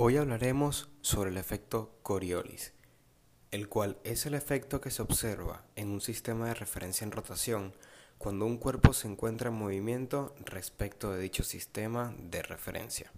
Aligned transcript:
Hoy 0.00 0.16
hablaremos 0.16 0.88
sobre 1.00 1.30
el 1.30 1.38
efecto 1.38 1.90
Coriolis, 2.04 2.72
el 3.50 3.68
cual 3.68 3.98
es 4.04 4.26
el 4.26 4.34
efecto 4.34 4.80
que 4.80 4.92
se 4.92 5.02
observa 5.02 5.64
en 5.74 5.88
un 5.88 6.00
sistema 6.00 6.46
de 6.46 6.54
referencia 6.54 7.04
en 7.04 7.10
rotación 7.10 7.74
cuando 8.16 8.46
un 8.46 8.58
cuerpo 8.58 8.92
se 8.92 9.08
encuentra 9.08 9.48
en 9.48 9.56
movimiento 9.56 10.36
respecto 10.44 11.10
de 11.10 11.20
dicho 11.20 11.42
sistema 11.42 12.14
de 12.16 12.44
referencia. 12.44 13.10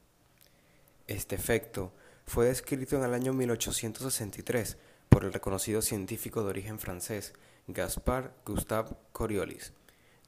Este 1.06 1.34
efecto 1.34 1.92
fue 2.24 2.46
descrito 2.46 2.96
en 2.96 3.02
el 3.02 3.12
año 3.12 3.34
1863 3.34 4.78
por 5.10 5.26
el 5.26 5.34
reconocido 5.34 5.82
científico 5.82 6.42
de 6.42 6.48
origen 6.48 6.78
francés 6.78 7.34
Gaspard 7.66 8.30
Gustave 8.46 8.96
Coriolis, 9.12 9.74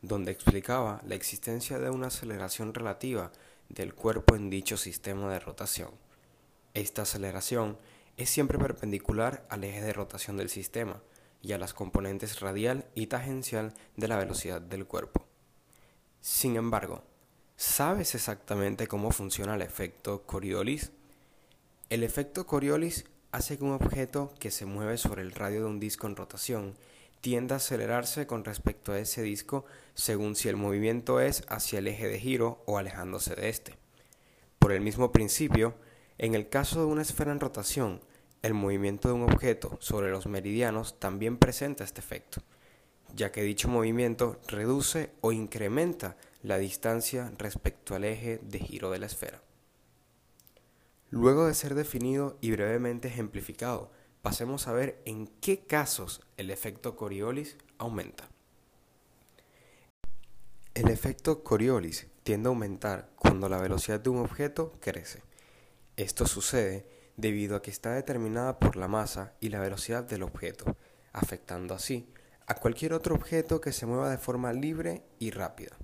donde 0.03 0.32
explicaba 0.32 1.00
la 1.07 1.14
existencia 1.14 1.79
de 1.79 1.89
una 1.89 2.09
aceleración 2.09 2.75
relativa 2.75 3.32
del 3.71 3.95
cuerpo 3.95 4.37
en 4.37 4.50
dicho 4.50 4.77
sistema 4.77 5.32
de 5.32 5.41
rotación. 5.41 6.11
Esta 6.75 7.02
aceleración 7.02 7.76
es 8.17 8.31
siempre 8.31 8.58
perpendicular 8.58 9.46
al 9.50 9.64
eje 9.64 9.82
de 9.82 9.93
rotación 9.93 10.36
del 10.36 10.49
sistema 10.49 11.03
y 11.43 11.53
a 11.53 11.58
las 11.58 11.75
componentes 11.75 12.40
radial 12.40 12.86
y 12.95 13.08
tangencial 13.08 13.75
de 13.96 14.08
la 14.08 14.17
velocidad 14.17 14.61
del 14.61 14.86
cuerpo. 14.86 15.26
Sin 16.21 16.57
embargo, 16.57 17.03
¿sabes 17.57 18.14
exactamente 18.14 18.86
cómo 18.86 19.11
funciona 19.11 19.54
el 19.54 19.62
efecto 19.62 20.22
Coriolis? 20.22 20.93
El 21.90 22.04
efecto 22.04 22.46
Coriolis 22.46 23.04
hace 23.32 23.59
que 23.59 23.64
un 23.64 23.73
objeto 23.73 24.32
que 24.39 24.50
se 24.50 24.67
mueve 24.67 24.98
sobre 24.98 25.23
el 25.23 25.32
radio 25.32 25.61
de 25.61 25.67
un 25.67 25.81
disco 25.81 26.07
en 26.07 26.17
rotación 26.17 26.75
tienda 27.20 27.57
a 27.57 27.59
acelerarse 27.59 28.26
con 28.26 28.45
respecto 28.45 28.93
a 28.93 28.98
ese 28.98 29.23
disco 29.23 29.64
según 29.95 30.36
si 30.36 30.48
el 30.48 30.57
movimiento 30.57 31.20
es 31.20 31.45
hacia 31.48 31.81
el 31.81 31.89
eje 31.89 32.09
de 32.09 32.19
giro 32.19 32.62
o 32.67 32.78
alejándose 32.78 33.34
de 33.34 33.48
este. 33.48 33.75
Por 34.59 34.73
el 34.73 34.81
mismo 34.81 35.12
principio, 35.12 35.75
en 36.22 36.36
el 36.36 36.48
caso 36.48 36.78
de 36.78 36.86
una 36.86 37.03
esfera 37.03 37.33
en 37.33 37.41
rotación, 37.41 38.00
el 38.42 38.55
movimiento 38.55 39.08
de 39.08 39.14
un 39.14 39.25
objeto 39.25 39.77
sobre 39.81 40.12
los 40.12 40.28
meridianos 40.28 41.01
también 41.01 41.37
presenta 41.37 41.83
este 41.83 42.01
efecto, 42.01 42.41
ya 43.12 43.33
que 43.33 43.42
dicho 43.42 43.67
movimiento 43.67 44.41
reduce 44.47 45.11
o 45.20 45.33
incrementa 45.33 46.17
la 46.45 46.59
distancia 46.59 47.33
respecto 47.39 47.97
al 47.97 48.05
eje 48.05 48.39
de 48.41 48.61
giro 48.61 48.93
de 48.93 49.00
la 49.00 49.06
esfera. 49.06 49.43
Luego 51.11 51.45
de 51.45 51.55
ser 51.55 51.75
definido 51.75 52.39
y 52.41 52.53
brevemente 52.53 53.09
ejemplificado, 53.09 53.91
pasemos 54.23 54.69
a 54.69 54.73
ver 54.73 55.03
en 55.05 55.27
qué 55.27 55.67
casos 55.67 56.20
el 56.37 56.53
efecto 56.53 56.95
Coriolis 56.95 57.56
aumenta. 57.78 58.28
El 60.75 60.89
efecto 60.89 61.43
Coriolis 61.43 62.06
tiende 62.23 62.47
a 62.47 62.50
aumentar 62.50 63.11
cuando 63.17 63.48
la 63.48 63.59
velocidad 63.59 63.98
de 63.98 64.11
un 64.11 64.19
objeto 64.19 64.73
crece. 64.78 65.31
Esto 65.97 66.27
sucede 66.27 66.87
debido 67.17 67.57
a 67.57 67.62
que 67.62 67.71
está 67.71 67.93
determinada 67.93 68.59
por 68.59 68.77
la 68.77 68.89
masa 68.89 69.35
y 69.41 69.51
la 69.51 69.61
velocidad 69.61 70.05
del 70.05 70.23
objeto, 70.23 70.77
afectando 71.12 71.75
así 71.75 72.09
a 72.47 72.55
cualquier 72.55 72.93
otro 72.93 73.15
objeto 73.15 73.61
que 73.61 73.73
se 73.73 73.87
mueva 73.87 74.11
de 74.11 74.19
forma 74.19 74.53
libre 74.53 75.03
y 75.19 75.31
rápida. 75.31 75.77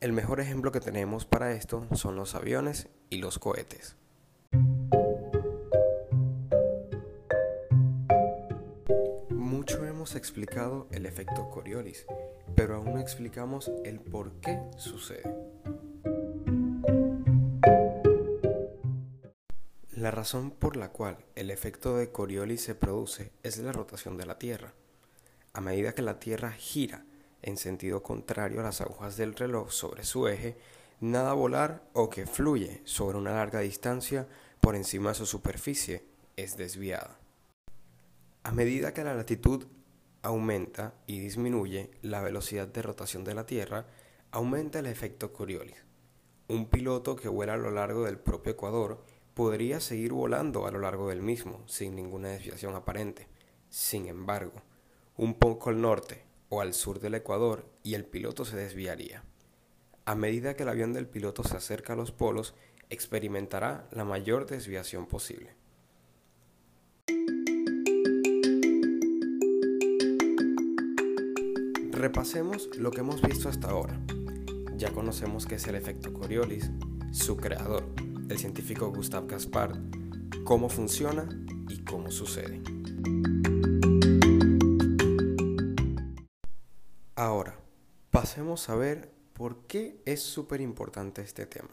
El 0.00 0.12
mejor 0.12 0.40
ejemplo 0.40 0.72
que 0.72 0.80
tenemos 0.80 1.24
para 1.24 1.52
esto 1.52 1.86
son 1.94 2.16
los 2.16 2.34
aviones 2.34 2.88
y 3.10 3.18
los 3.18 3.38
cohetes. 3.38 3.96
explicado 10.14 10.86
el 10.92 11.06
efecto 11.06 11.48
Coriolis, 11.50 12.06
pero 12.54 12.76
aún 12.76 12.94
no 12.94 13.00
explicamos 13.00 13.70
el 13.84 14.00
por 14.00 14.32
qué 14.40 14.60
sucede. 14.76 15.22
La 20.06 20.12
razón 20.12 20.52
por 20.52 20.76
la 20.76 20.90
cual 20.92 21.18
el 21.34 21.50
efecto 21.50 21.96
de 21.96 22.12
Coriolis 22.12 22.60
se 22.60 22.76
produce 22.76 23.32
es 23.42 23.58
la 23.58 23.72
rotación 23.72 24.16
de 24.16 24.24
la 24.24 24.38
Tierra. 24.38 24.72
A 25.52 25.60
medida 25.60 25.96
que 25.96 26.02
la 26.02 26.20
Tierra 26.20 26.52
gira 26.52 27.04
en 27.42 27.56
sentido 27.56 28.04
contrario 28.04 28.60
a 28.60 28.62
las 28.62 28.80
agujas 28.80 29.16
del 29.16 29.34
reloj 29.34 29.72
sobre 29.72 30.04
su 30.04 30.28
eje, 30.28 30.56
nada 31.00 31.32
volar 31.32 31.82
o 31.92 32.08
que 32.08 32.24
fluye 32.24 32.82
sobre 32.84 33.18
una 33.18 33.32
larga 33.32 33.58
distancia 33.58 34.28
por 34.60 34.76
encima 34.76 35.08
de 35.08 35.16
su 35.16 35.26
superficie 35.26 36.04
es 36.36 36.56
desviada. 36.56 37.18
A 38.44 38.52
medida 38.52 38.94
que 38.94 39.02
la 39.02 39.14
latitud 39.14 39.66
aumenta 40.22 40.94
y 41.08 41.18
disminuye 41.18 41.90
la 42.02 42.22
velocidad 42.22 42.68
de 42.68 42.82
rotación 42.82 43.24
de 43.24 43.34
la 43.34 43.44
Tierra, 43.44 43.88
aumenta 44.30 44.78
el 44.78 44.86
efecto 44.86 45.32
Coriolis. 45.32 45.84
Un 46.46 46.66
piloto 46.66 47.16
que 47.16 47.26
vuela 47.26 47.54
a 47.54 47.56
lo 47.56 47.72
largo 47.72 48.04
del 48.04 48.20
propio 48.20 48.52
Ecuador 48.52 49.15
podría 49.36 49.80
seguir 49.80 50.14
volando 50.14 50.66
a 50.66 50.70
lo 50.70 50.78
largo 50.78 51.10
del 51.10 51.20
mismo, 51.20 51.62
sin 51.66 51.94
ninguna 51.94 52.28
desviación 52.28 52.74
aparente. 52.74 53.28
Sin 53.68 54.06
embargo, 54.06 54.62
un 55.18 55.34
poco 55.34 55.68
al 55.68 55.78
norte 55.78 56.24
o 56.48 56.62
al 56.62 56.72
sur 56.72 57.00
del 57.00 57.16
Ecuador 57.16 57.68
y 57.82 57.92
el 57.96 58.06
piloto 58.06 58.46
se 58.46 58.56
desviaría. 58.56 59.24
A 60.06 60.14
medida 60.14 60.54
que 60.56 60.62
el 60.62 60.70
avión 60.70 60.94
del 60.94 61.06
piloto 61.06 61.44
se 61.44 61.54
acerca 61.54 61.92
a 61.92 61.96
los 61.96 62.12
polos, 62.12 62.54
experimentará 62.88 63.86
la 63.92 64.06
mayor 64.06 64.46
desviación 64.46 65.04
posible. 65.06 65.54
Repasemos 71.90 72.74
lo 72.78 72.90
que 72.90 73.00
hemos 73.00 73.20
visto 73.20 73.50
hasta 73.50 73.68
ahora. 73.68 74.00
Ya 74.78 74.92
conocemos 74.92 75.44
qué 75.44 75.56
es 75.56 75.66
el 75.66 75.74
efecto 75.74 76.14
Coriolis, 76.14 76.70
su 77.12 77.36
creador, 77.36 77.84
el 78.28 78.38
científico 78.38 78.90
Gustave 78.90 79.28
Gaspard, 79.28 79.78
cómo 80.44 80.68
funciona 80.68 81.28
y 81.68 81.84
cómo 81.84 82.10
sucede. 82.10 82.62
Ahora, 87.14 87.58
pasemos 88.10 88.68
a 88.68 88.74
ver 88.74 89.10
por 89.32 89.66
qué 89.66 90.00
es 90.04 90.22
súper 90.22 90.60
importante 90.60 91.22
este 91.22 91.46
tema. 91.46 91.70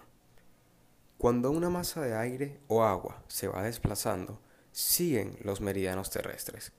Cuando 1.17 1.51
una 1.51 1.69
masa 1.69 2.01
de 2.01 2.15
aire 2.15 2.59
o 2.67 2.83
agua 2.83 3.23
se 3.27 3.47
va 3.47 3.63
desplazando, 3.63 4.39
siguen 4.71 5.37
los 5.41 5.61
meridianos 5.61 6.09
terrestres. 6.09 6.73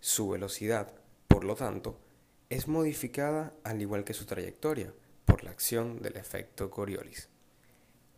Su 0.00 0.28
velocidad, 0.30 0.92
por 1.26 1.44
lo 1.44 1.54
tanto, 1.54 1.98
es 2.48 2.68
modificada 2.68 3.52
al 3.64 3.82
igual 3.82 4.04
que 4.04 4.14
su 4.14 4.24
trayectoria 4.24 4.92
por 5.24 5.44
la 5.44 5.50
acción 5.50 6.00
del 6.00 6.16
efecto 6.16 6.70
Coriolis. 6.70 7.28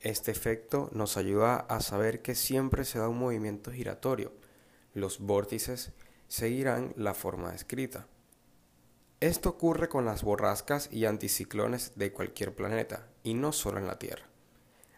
Este 0.00 0.30
efecto 0.30 0.88
nos 0.92 1.18
ayuda 1.18 1.56
a 1.56 1.80
saber 1.80 2.22
que 2.22 2.34
siempre 2.34 2.86
se 2.86 2.98
da 2.98 3.08
un 3.08 3.18
movimiento 3.18 3.70
giratorio. 3.70 4.32
Los 4.94 5.18
vórtices 5.18 5.92
seguirán 6.26 6.94
la 6.96 7.12
forma 7.12 7.52
descrita. 7.52 8.06
Esto 9.20 9.50
ocurre 9.50 9.90
con 9.90 10.06
las 10.06 10.22
borrascas 10.22 10.88
y 10.90 11.04
anticiclones 11.04 11.92
de 11.96 12.12
cualquier 12.12 12.54
planeta 12.54 13.08
y 13.22 13.34
no 13.34 13.52
solo 13.52 13.78
en 13.78 13.86
la 13.86 13.98
Tierra. 13.98 14.24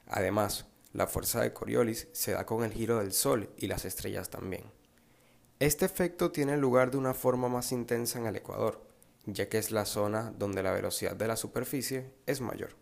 Además, 0.07 0.67
la 0.93 1.09
fuerza 1.09 1.41
de 1.41 1.53
Coriolis 1.53 2.07
se 2.13 2.33
da 2.33 2.47
con 2.47 2.63
el 2.63 2.73
giro 2.73 2.99
del 2.99 3.13
Sol 3.13 3.51
y 3.57 3.67
las 3.67 3.85
estrellas 3.85 4.31
también. 4.31 4.71
Este 5.59 5.85
efecto 5.85 6.31
tiene 6.31 6.57
lugar 6.57 6.93
de 6.93 6.99
una 6.99 7.15
forma 7.15 7.49
más 7.49 7.73
intensa 7.73 8.21
en 8.21 8.27
el 8.27 8.37
Ecuador, 8.37 8.81
ya 9.27 9.49
que 9.49 9.59
es 9.59 9.73
la 9.73 9.85
zona 9.85 10.33
donde 10.39 10.63
la 10.63 10.71
velocidad 10.71 11.17
de 11.17 11.27
la 11.27 11.37
superficie 11.37 12.13
es 12.27 12.41
mayor. 12.41 12.82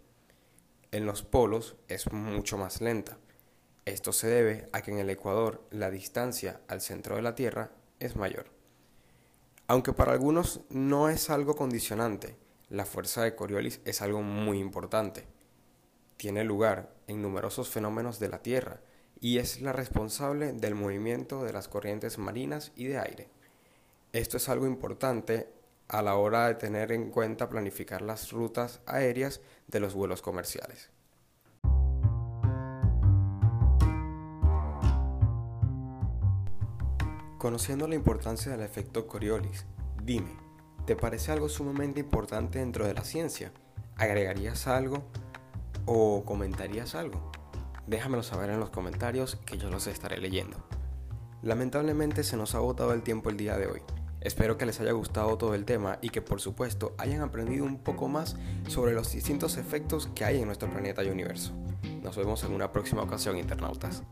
En 0.92 1.06
los 1.06 1.22
polos 1.22 1.76
es 1.86 2.12
mucho 2.12 2.58
más 2.58 2.80
lenta. 2.80 3.16
Esto 3.84 4.12
se 4.12 4.26
debe 4.26 4.68
a 4.72 4.82
que 4.82 4.90
en 4.90 4.98
el 4.98 5.08
Ecuador 5.08 5.64
la 5.70 5.88
distancia 5.88 6.60
al 6.66 6.80
centro 6.80 7.14
de 7.14 7.22
la 7.22 7.36
Tierra 7.36 7.70
es 8.00 8.16
mayor. 8.16 8.46
Aunque 9.68 9.92
para 9.92 10.12
algunos 10.12 10.62
no 10.68 11.08
es 11.08 11.30
algo 11.30 11.54
condicionante, 11.54 12.36
la 12.68 12.86
fuerza 12.86 13.22
de 13.22 13.36
Coriolis 13.36 13.80
es 13.84 14.02
algo 14.02 14.22
muy 14.22 14.58
importante. 14.58 15.28
Tiene 16.16 16.42
lugar 16.42 16.92
en 17.06 17.22
numerosos 17.22 17.68
fenómenos 17.68 18.18
de 18.18 18.28
la 18.28 18.42
Tierra 18.42 18.80
y 19.20 19.38
es 19.38 19.60
la 19.60 19.72
responsable 19.72 20.52
del 20.52 20.74
movimiento 20.74 21.44
de 21.44 21.52
las 21.52 21.68
corrientes 21.68 22.18
marinas 22.18 22.72
y 22.74 22.86
de 22.86 22.98
aire. 22.98 23.28
Esto 24.12 24.38
es 24.38 24.48
algo 24.48 24.66
importante 24.66 25.52
a 25.90 26.02
la 26.02 26.14
hora 26.14 26.46
de 26.46 26.54
tener 26.54 26.92
en 26.92 27.10
cuenta 27.10 27.48
planificar 27.48 28.00
las 28.00 28.30
rutas 28.30 28.80
aéreas 28.86 29.40
de 29.66 29.80
los 29.80 29.94
vuelos 29.94 30.22
comerciales. 30.22 30.90
Conociendo 37.38 37.88
la 37.88 37.96
importancia 37.96 38.52
del 38.52 38.60
efecto 38.60 39.08
Coriolis, 39.08 39.66
dime, 40.04 40.30
¿te 40.86 40.94
parece 40.94 41.32
algo 41.32 41.48
sumamente 41.48 41.98
importante 41.98 42.60
dentro 42.60 42.86
de 42.86 42.94
la 42.94 43.02
ciencia? 43.02 43.50
¿Agregarías 43.96 44.68
algo 44.68 45.02
o 45.86 46.24
comentarías 46.24 46.94
algo? 46.94 47.32
Déjamelo 47.86 48.22
saber 48.22 48.50
en 48.50 48.60
los 48.60 48.70
comentarios 48.70 49.36
que 49.44 49.58
yo 49.58 49.70
los 49.70 49.88
estaré 49.88 50.18
leyendo. 50.18 50.58
Lamentablemente 51.42 52.22
se 52.22 52.36
nos 52.36 52.54
ha 52.54 52.58
agotado 52.58 52.92
el 52.92 53.02
tiempo 53.02 53.30
el 53.30 53.38
día 53.38 53.56
de 53.56 53.66
hoy. 53.66 53.82
Espero 54.20 54.58
que 54.58 54.66
les 54.66 54.80
haya 54.80 54.92
gustado 54.92 55.38
todo 55.38 55.54
el 55.54 55.64
tema 55.64 55.98
y 56.02 56.10
que 56.10 56.20
por 56.20 56.40
supuesto 56.40 56.94
hayan 56.98 57.22
aprendido 57.22 57.64
un 57.64 57.78
poco 57.78 58.08
más 58.08 58.36
sobre 58.68 58.92
los 58.92 59.12
distintos 59.12 59.56
efectos 59.56 60.08
que 60.14 60.24
hay 60.24 60.40
en 60.40 60.46
nuestro 60.46 60.68
planeta 60.70 61.02
y 61.02 61.08
universo. 61.08 61.52
Nos 62.02 62.16
vemos 62.16 62.44
en 62.44 62.52
una 62.52 62.72
próxima 62.72 63.02
ocasión, 63.02 63.38
internautas. 63.38 64.02